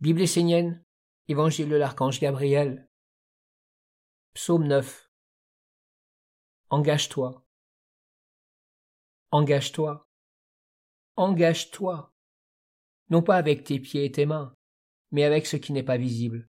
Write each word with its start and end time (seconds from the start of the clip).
Bible 0.00 0.22
essénienne, 0.22 0.82
Évangile 1.28 1.68
de 1.68 1.76
l'archange 1.76 2.20
Gabriel, 2.20 2.88
Psaume 4.32 4.66
9. 4.66 5.10
Engage-toi. 6.70 7.44
Engage-toi. 9.30 10.08
Engage-toi. 11.16 12.14
Non 13.10 13.22
pas 13.22 13.36
avec 13.36 13.64
tes 13.64 13.78
pieds 13.78 14.06
et 14.06 14.10
tes 14.10 14.24
mains, 14.24 14.54
mais 15.10 15.24
avec 15.24 15.46
ce 15.46 15.58
qui 15.58 15.74
n'est 15.74 15.82
pas 15.82 15.98
visible. 15.98 16.48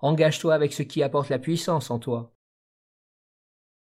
Engage-toi 0.00 0.52
avec 0.52 0.72
ce 0.72 0.82
qui 0.82 1.04
apporte 1.04 1.28
la 1.28 1.38
puissance 1.38 1.88
en 1.92 2.00
toi. 2.00 2.34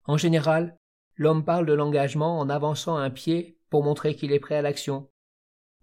En 0.03 0.17
général, 0.17 0.77
l'homme 1.15 1.45
parle 1.45 1.65
de 1.65 1.71
l'engagement 1.71 2.37
en 2.37 2.49
avançant 2.49 2.97
un 2.97 3.09
pied 3.09 3.57
pour 3.69 3.85
montrer 3.85 4.17
qu'il 4.17 4.33
est 4.33 4.41
prêt 4.41 4.55
à 4.55 4.61
l'action, 4.61 5.09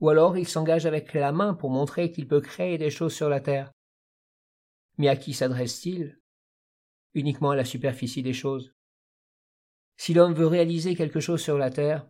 ou 0.01 0.09
alors 0.09 0.37
il 0.37 0.47
s'engage 0.47 0.87
avec 0.87 1.15
la 1.15 1.33
main 1.33 1.55
pour 1.55 1.71
montrer 1.71 2.13
qu'il 2.13 2.29
peut 2.29 2.41
créer 2.41 2.79
des 2.79 2.91
choses 2.91 3.15
sur 3.15 3.29
la 3.29 3.41
terre. 3.41 3.73
Mais 4.99 5.09
à 5.09 5.17
qui 5.17 5.33
s'adresse-t-il? 5.33 6.21
Uniquement 7.15 7.51
à 7.51 7.57
la 7.57 7.65
superficie 7.65 8.23
des 8.23 8.33
choses. 8.33 8.75
Si 9.97 10.13
l'homme 10.13 10.35
veut 10.35 10.47
réaliser 10.47 10.95
quelque 10.95 11.21
chose 11.21 11.43
sur 11.43 11.57
la 11.57 11.71
terre, 11.71 12.07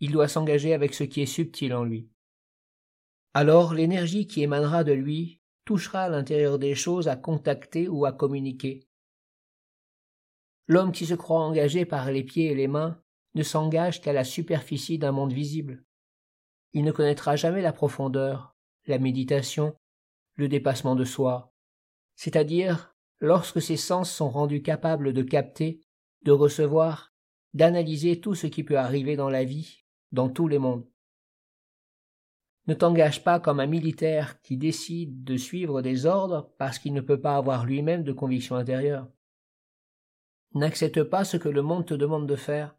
il 0.00 0.12
doit 0.12 0.28
s'engager 0.28 0.74
avec 0.74 0.92
ce 0.94 1.04
qui 1.04 1.22
est 1.22 1.26
subtil 1.26 1.72
en 1.74 1.84
lui. 1.84 2.10
Alors 3.34 3.72
l'énergie 3.72 4.26
qui 4.26 4.42
émanera 4.42 4.84
de 4.84 4.92
lui 4.92 5.40
touchera 5.64 6.02
à 6.02 6.08
l'intérieur 6.08 6.58
des 6.58 6.74
choses 6.74 7.08
à 7.08 7.16
contacter 7.16 7.88
ou 7.88 8.04
à 8.04 8.12
communiquer. 8.12 8.86
L'homme 10.66 10.92
qui 10.92 11.06
se 11.06 11.14
croit 11.14 11.40
engagé 11.40 11.86
par 11.86 12.10
les 12.10 12.24
pieds 12.24 12.50
et 12.50 12.54
les 12.54 12.68
mains 12.68 13.02
ne 13.34 13.42
s'engage 13.42 14.02
qu'à 14.02 14.12
la 14.12 14.24
superficie 14.24 14.98
d'un 14.98 15.12
monde 15.12 15.32
visible 15.32 15.84
il 16.72 16.84
ne 16.84 16.92
connaîtra 16.92 17.36
jamais 17.36 17.62
la 17.62 17.72
profondeur, 17.72 18.56
la 18.86 18.98
méditation, 18.98 19.76
le 20.34 20.48
dépassement 20.48 20.96
de 20.96 21.04
soi, 21.04 21.52
c'est-à-dire 22.16 22.94
lorsque 23.20 23.62
ses 23.62 23.76
sens 23.76 24.10
sont 24.10 24.30
rendus 24.30 24.62
capables 24.62 25.12
de 25.12 25.22
capter, 25.22 25.80
de 26.22 26.32
recevoir, 26.32 27.12
d'analyser 27.54 28.20
tout 28.20 28.34
ce 28.34 28.46
qui 28.46 28.64
peut 28.64 28.78
arriver 28.78 29.16
dans 29.16 29.28
la 29.28 29.44
vie, 29.44 29.84
dans 30.10 30.28
tous 30.28 30.48
les 30.48 30.58
mondes. 30.58 30.86
Ne 32.66 32.74
t'engage 32.74 33.24
pas 33.24 33.40
comme 33.40 33.60
un 33.60 33.66
militaire 33.66 34.40
qui 34.40 34.56
décide 34.56 35.24
de 35.24 35.36
suivre 35.36 35.82
des 35.82 36.06
ordres 36.06 36.52
parce 36.58 36.78
qu'il 36.78 36.94
ne 36.94 37.00
peut 37.00 37.20
pas 37.20 37.36
avoir 37.36 37.66
lui-même 37.66 38.04
de 38.04 38.12
conviction 38.12 38.54
intérieure. 38.54 39.08
N'accepte 40.54 41.02
pas 41.02 41.24
ce 41.24 41.36
que 41.36 41.48
le 41.48 41.62
monde 41.62 41.86
te 41.86 41.94
demande 41.94 42.28
de 42.28 42.36
faire, 42.36 42.76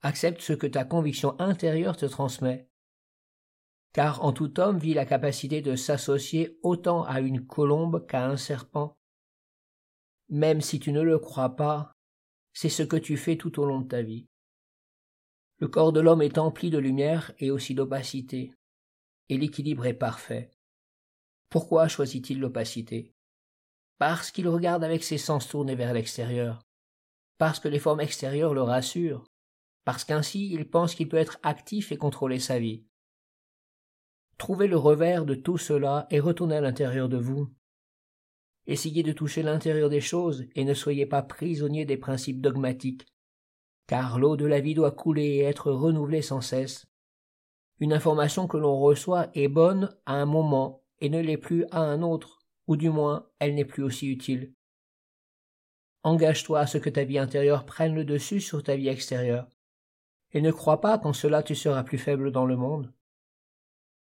accepte 0.00 0.40
ce 0.40 0.52
que 0.52 0.66
ta 0.66 0.84
conviction 0.84 1.38
intérieure 1.40 1.96
te 1.96 2.06
transmet, 2.06 2.70
car 3.92 4.24
en 4.24 4.32
tout 4.32 4.58
homme 4.58 4.78
vit 4.78 4.94
la 4.94 5.04
capacité 5.04 5.60
de 5.60 5.76
s'associer 5.76 6.58
autant 6.62 7.04
à 7.04 7.20
une 7.20 7.46
colombe 7.46 8.06
qu'à 8.06 8.26
un 8.26 8.36
serpent. 8.36 8.96
Même 10.28 10.60
si 10.60 10.80
tu 10.80 10.92
ne 10.92 11.02
le 11.02 11.18
crois 11.18 11.56
pas, 11.56 11.92
c'est 12.54 12.70
ce 12.70 12.82
que 12.82 12.96
tu 12.96 13.16
fais 13.16 13.36
tout 13.36 13.60
au 13.60 13.66
long 13.66 13.80
de 13.80 13.88
ta 13.88 14.02
vie. 14.02 14.26
Le 15.58 15.68
corps 15.68 15.92
de 15.92 16.00
l'homme 16.00 16.22
est 16.22 16.38
empli 16.38 16.70
de 16.70 16.78
lumière 16.78 17.32
et 17.38 17.50
aussi 17.50 17.74
d'opacité, 17.74 18.52
et 19.28 19.38
l'équilibre 19.38 19.86
est 19.86 19.94
parfait. 19.94 20.50
Pourquoi 21.50 21.86
choisit-il 21.86 22.40
l'opacité? 22.40 23.12
Parce 23.98 24.30
qu'il 24.30 24.48
regarde 24.48 24.82
avec 24.82 25.04
ses 25.04 25.18
sens 25.18 25.48
tournés 25.48 25.76
vers 25.76 25.92
l'extérieur, 25.92 26.62
parce 27.38 27.60
que 27.60 27.68
les 27.68 27.78
formes 27.78 28.00
extérieures 28.00 28.54
le 28.54 28.62
rassurent, 28.62 29.24
parce 29.84 30.04
qu'ainsi 30.04 30.48
il 30.50 30.68
pense 30.68 30.94
qu'il 30.94 31.08
peut 31.08 31.18
être 31.18 31.38
actif 31.42 31.92
et 31.92 31.98
contrôler 31.98 32.38
sa 32.38 32.58
vie. 32.58 32.84
Trouvez 34.42 34.66
le 34.66 34.76
revers 34.76 35.24
de 35.24 35.36
tout 35.36 35.56
cela 35.56 36.08
et 36.10 36.18
retournez 36.18 36.56
à 36.56 36.60
l'intérieur 36.60 37.08
de 37.08 37.16
vous. 37.16 37.48
Essayez 38.66 39.04
de 39.04 39.12
toucher 39.12 39.44
l'intérieur 39.44 39.88
des 39.88 40.00
choses 40.00 40.46
et 40.56 40.64
ne 40.64 40.74
soyez 40.74 41.06
pas 41.06 41.22
prisonniers 41.22 41.84
des 41.84 41.96
principes 41.96 42.40
dogmatiques, 42.40 43.06
car 43.86 44.18
l'eau 44.18 44.34
de 44.34 44.44
la 44.44 44.58
vie 44.58 44.74
doit 44.74 44.90
couler 44.90 45.26
et 45.26 45.42
être 45.42 45.70
renouvelée 45.70 46.22
sans 46.22 46.40
cesse. 46.40 46.86
Une 47.78 47.92
information 47.92 48.48
que 48.48 48.56
l'on 48.56 48.80
reçoit 48.80 49.28
est 49.34 49.46
bonne 49.46 49.94
à 50.06 50.14
un 50.14 50.26
moment 50.26 50.82
et 50.98 51.08
ne 51.08 51.20
l'est 51.20 51.36
plus 51.36 51.64
à 51.70 51.78
un 51.78 52.02
autre, 52.02 52.40
ou 52.66 52.74
du 52.74 52.90
moins 52.90 53.28
elle 53.38 53.54
n'est 53.54 53.64
plus 53.64 53.84
aussi 53.84 54.08
utile. 54.08 54.52
Engage-toi 56.02 56.58
à 56.58 56.66
ce 56.66 56.78
que 56.78 56.90
ta 56.90 57.04
vie 57.04 57.18
intérieure 57.18 57.64
prenne 57.64 57.94
le 57.94 58.04
dessus 58.04 58.40
sur 58.40 58.64
ta 58.64 58.74
vie 58.74 58.88
extérieure, 58.88 59.46
et 60.32 60.40
ne 60.40 60.50
crois 60.50 60.80
pas 60.80 60.98
qu'en 60.98 61.12
cela 61.12 61.44
tu 61.44 61.54
seras 61.54 61.84
plus 61.84 61.98
faible 61.98 62.32
dans 62.32 62.44
le 62.44 62.56
monde 62.56 62.92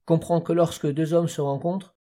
comprend 0.07 0.40
que 0.40 0.53
lorsque 0.53 0.88
deux 0.88 1.13
hommes 1.13 1.28
se 1.28 1.41
rencontrent, 1.41 1.97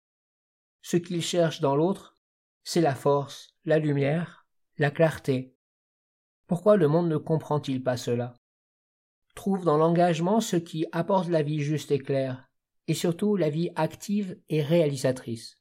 ce 0.81 0.97
qu'ils 0.97 1.21
cherchent 1.21 1.61
dans 1.61 1.77
l'autre, 1.77 2.17
c'est 2.65 2.81
la 2.81 2.95
force, 2.95 3.55
la 3.63 3.79
lumière, 3.79 4.45
la 4.77 4.91
clarté. 4.91 5.55
Pourquoi 6.45 6.75
le 6.75 6.89
monde 6.89 7.07
ne 7.07 7.15
comprend-il 7.15 7.81
pas 7.81 7.95
cela? 7.95 8.33
Trouve 9.35 9.63
dans 9.63 9.77
l'engagement 9.77 10.41
ce 10.41 10.57
qui 10.57 10.85
apporte 10.91 11.29
la 11.29 11.43
vie 11.43 11.61
juste 11.61 11.91
et 11.91 11.99
claire, 11.99 12.49
et 12.87 12.93
surtout 12.93 13.37
la 13.37 13.49
vie 13.49 13.71
active 13.77 14.37
et 14.49 14.61
réalisatrice. 14.61 15.57